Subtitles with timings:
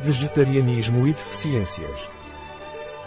[0.00, 2.08] Vegetarianismo e deficiências.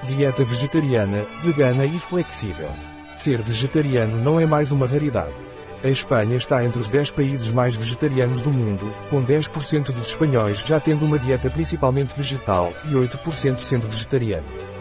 [0.08, 2.70] Dieta vegetariana, vegana e flexível.
[3.16, 5.36] Ser vegetariano não é mais uma raridade.
[5.84, 10.60] A Espanha está entre os 10 países mais vegetarianos do mundo, com 10% dos espanhóis
[10.60, 14.79] já tendo uma dieta principalmente vegetal e 8% sendo vegetarianos.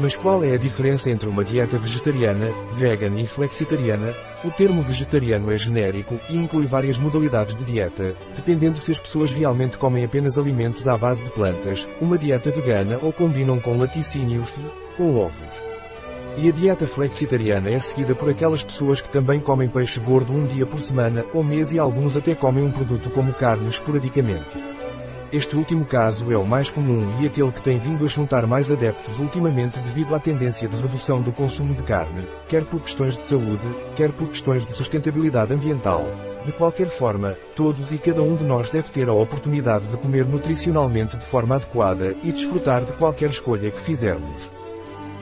[0.00, 4.14] Mas qual é a diferença entre uma dieta vegetariana, vegan e flexitariana?
[4.44, 9.32] O termo vegetariano é genérico e inclui várias modalidades de dieta, dependendo se as pessoas
[9.32, 14.54] realmente comem apenas alimentos à base de plantas, uma dieta vegana ou combinam com laticínios
[14.56, 15.68] e ovos.
[16.36, 20.46] E a dieta flexitariana é seguida por aquelas pessoas que também comem peixe gordo um
[20.46, 24.77] dia por semana ou mês e alguns até comem um produto como carne esporadicamente.
[25.30, 28.72] Este último caso é o mais comum e aquele que tem vindo a juntar mais
[28.72, 33.26] adeptos ultimamente devido à tendência de redução do consumo de carne, quer por questões de
[33.26, 33.58] saúde,
[33.94, 36.06] quer por questões de sustentabilidade ambiental.
[36.46, 40.24] De qualquer forma, todos e cada um de nós deve ter a oportunidade de comer
[40.24, 44.57] nutricionalmente de forma adequada e desfrutar de qualquer escolha que fizermos.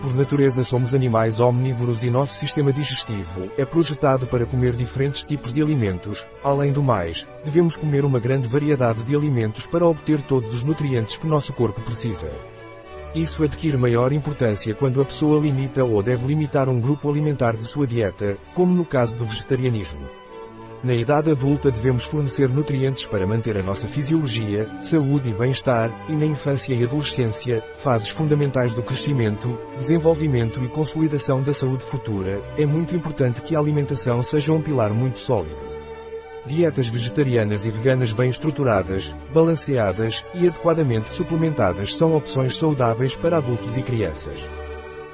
[0.07, 5.53] Por natureza somos animais omnívoros e nosso sistema digestivo é projetado para comer diferentes tipos
[5.53, 6.25] de alimentos.
[6.45, 11.17] Além do mais, devemos comer uma grande variedade de alimentos para obter todos os nutrientes
[11.17, 12.31] que nosso corpo precisa.
[13.17, 17.67] Isso adquire maior importância quando a pessoa limita ou deve limitar um grupo alimentar de
[17.67, 20.07] sua dieta, como no caso do vegetarianismo.
[20.87, 26.13] Na idade adulta devemos fornecer nutrientes para manter a nossa fisiologia, saúde e bem-estar, e
[26.13, 32.65] na infância e adolescência, fases fundamentais do crescimento, desenvolvimento e consolidação da saúde futura, é
[32.65, 35.59] muito importante que a alimentação seja um pilar muito sólido.
[36.47, 43.77] Dietas vegetarianas e veganas bem estruturadas, balanceadas e adequadamente suplementadas são opções saudáveis para adultos
[43.77, 44.49] e crianças.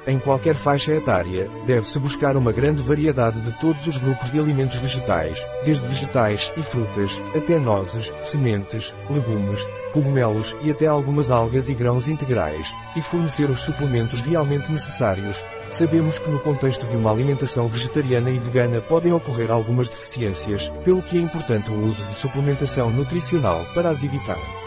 [0.05, 4.77] Em qualquer faixa etária, deve-se buscar uma grande variedade de todos os grupos de alimentos
[4.77, 11.73] vegetais, desde vegetais e frutas, até nozes, sementes, legumes, cogumelos e até algumas algas e
[11.73, 15.41] grãos integrais, e fornecer os suplementos realmente necessários.
[15.69, 21.01] Sabemos que no contexto de uma alimentação vegetariana e vegana podem ocorrer algumas deficiências, pelo
[21.01, 24.62] que é importante o uso de suplementação nutricional para as evitar.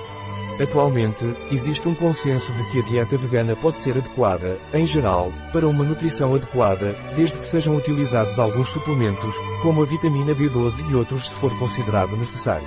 [0.59, 5.69] Atualmente, existe um consenso de que a dieta vegana pode ser adequada, em geral, para
[5.69, 11.27] uma nutrição adequada, desde que sejam utilizados alguns suplementos, como a vitamina B12 e outros
[11.27, 12.66] se for considerado necessário.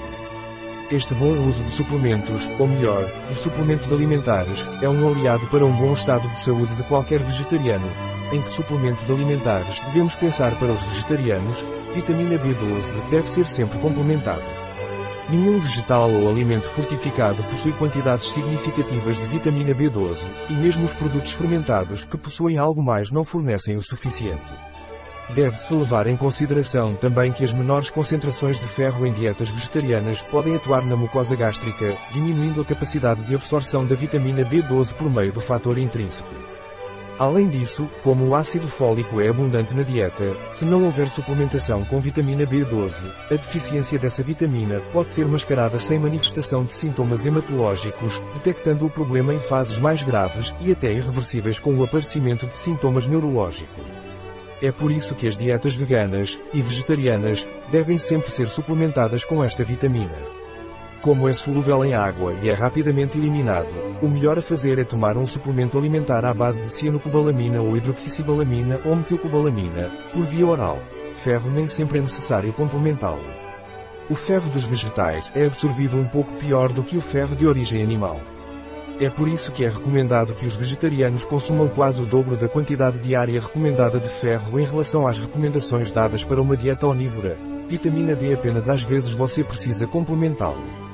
[0.91, 5.71] Este bom uso de suplementos, ou melhor, de suplementos alimentares, é um aliado para um
[5.71, 7.87] bom estado de saúde de qualquer vegetariano.
[8.31, 11.65] Em que suplementos alimentares devemos pensar para os vegetarianos?
[11.95, 14.68] Vitamina B12 deve ser sempre complementado.
[15.31, 21.33] Nenhum vegetal ou alimento fortificado possui quantidades significativas de vitamina B12, e mesmo os produtos
[21.33, 24.51] fermentados que possuem algo mais não fornecem o suficiente.
[25.35, 30.55] Deve-se levar em consideração também que as menores concentrações de ferro em dietas vegetarianas podem
[30.55, 35.41] atuar na mucosa gástrica, diminuindo a capacidade de absorção da vitamina B12 por meio do
[35.41, 36.27] fator intrínseco.
[37.19, 41.99] Além disso, como o ácido fólico é abundante na dieta, se não houver suplementação com
[41.99, 48.85] vitamina B12, a deficiência dessa vitamina pode ser mascarada sem manifestação de sintomas hematológicos, detectando
[48.85, 53.83] o problema em fases mais graves e até irreversíveis com o aparecimento de sintomas neurológicos.
[54.61, 59.61] É por isso que as dietas veganas e vegetarianas devem sempre ser suplementadas com esta
[59.61, 60.15] vitamina.
[61.01, 63.69] Como é solúvel em água e é rapidamente eliminado,
[64.01, 68.81] o melhor a fazer é tomar um suplemento alimentar à base de cianocobalamina ou hidroxicibalamina
[68.83, 70.77] ou metilcobalamina, por via oral.
[71.15, 73.23] Ferro nem sempre é necessário complementá-lo.
[74.09, 77.81] O ferro dos vegetais é absorvido um pouco pior do que o ferro de origem
[77.81, 78.19] animal.
[78.99, 82.99] É por isso que é recomendado que os vegetarianos consumam quase o dobro da quantidade
[82.99, 87.37] diária recomendada de ferro em relação às recomendações dadas para uma dieta onívora.
[87.69, 90.88] Vitamina D apenas às vezes você precisa complementá-lo.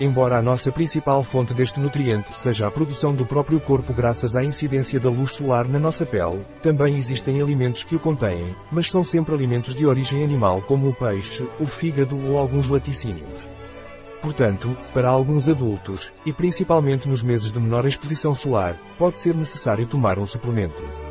[0.00, 4.42] Embora a nossa principal fonte deste nutriente seja a produção do próprio corpo graças à
[4.42, 9.04] incidência da luz solar na nossa pele, também existem alimentos que o contêm, mas são
[9.04, 13.46] sempre alimentos de origem animal como o peixe, o fígado ou alguns laticínios.
[14.22, 19.86] Portanto, para alguns adultos, e principalmente nos meses de menor exposição solar, pode ser necessário
[19.86, 21.01] tomar um suplemento.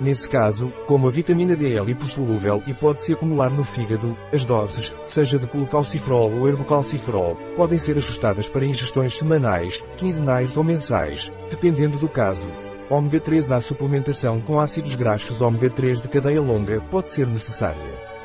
[0.00, 4.92] Nesse caso, como a vitamina D é lipossolúvel e pode-se acumular no fígado, as doses,
[5.06, 11.98] seja de colocalciferol ou herbocalciferol, podem ser ajustadas para ingestões semanais, quinzenais ou mensais, dependendo
[11.98, 12.50] do caso.
[12.90, 18.15] Ômega 3 A suplementação com ácidos graxos ômega 3 de cadeia longa pode ser necessária.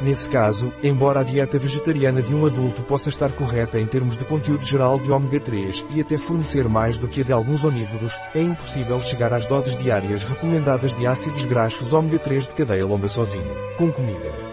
[0.00, 4.24] Nesse caso, embora a dieta vegetariana de um adulto possa estar correta em termos de
[4.24, 8.14] conteúdo geral de ômega 3 e até fornecer mais do que a de alguns onívoros,
[8.32, 13.08] é impossível chegar às doses diárias recomendadas de ácidos graxos ômega 3 de cadeia longa
[13.08, 14.48] sozinho, com comida.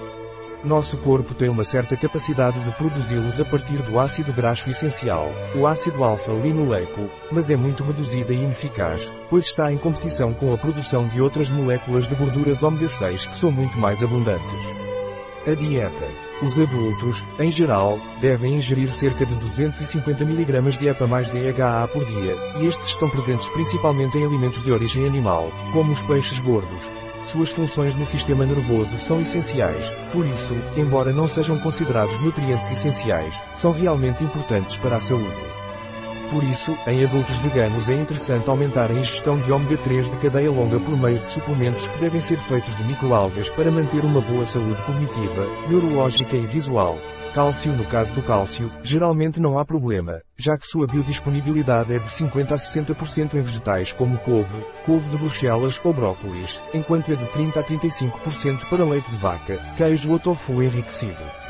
[0.63, 5.67] Nosso corpo tem uma certa capacidade de produzi-los a partir do ácido graxo essencial, o
[5.67, 11.07] ácido alfa-linoleico, mas é muito reduzida e ineficaz, pois está em competição com a produção
[11.07, 14.84] de outras moléculas de gorduras ômega 6 que são muito mais abundantes.
[15.47, 16.07] A dieta.
[16.41, 22.03] Os adultos, em geral, devem ingerir cerca de 250 mg de EPA mais DHA por
[22.05, 26.89] dia, e estes estão presentes principalmente em alimentos de origem animal, como os peixes gordos,
[27.25, 33.33] suas funções no sistema nervoso são essenciais, por isso, embora não sejam considerados nutrientes essenciais,
[33.53, 35.64] são realmente importantes para a saúde.
[36.35, 40.51] Por isso, em adultos veganos é interessante aumentar a ingestão de ômega 3 de cadeia
[40.51, 44.45] longa por meio de suplementos que devem ser feitos de microalgas para manter uma boa
[44.45, 46.99] saúde cognitiva, neurológica e visual.
[47.33, 52.09] Cálcio No caso do cálcio, geralmente não há problema, já que sua biodisponibilidade é de
[52.09, 57.27] 50 a 60% em vegetais como couve, couve de Bruxelas ou brócolis, enquanto é de
[57.27, 61.44] 30 a 35% para leite de vaca, queijo ou tofu enriquecido.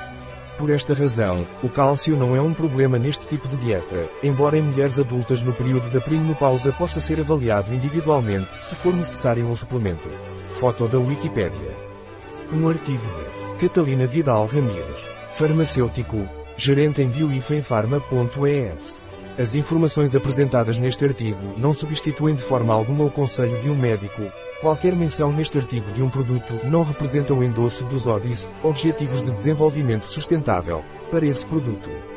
[0.58, 4.62] Por esta razão, o cálcio não é um problema neste tipo de dieta, embora em
[4.62, 10.10] mulheres adultas no período da perimenopausa possa ser avaliado individualmente se for necessário um suplemento.
[10.60, 11.76] Foto da Wikipédia.
[12.54, 15.06] Um artigo de Catalina Vidal Ramírez.
[15.32, 16.26] Farmacêutico,
[16.56, 19.05] gerente em bioifenfarma.es.
[19.38, 24.22] As informações apresentadas neste artigo não substituem de forma alguma o conselho de um médico.
[24.62, 29.34] Qualquer menção neste artigo de um produto não representa o endosso dos ODIs, Objetivos de
[29.34, 32.15] Desenvolvimento Sustentável, para esse produto.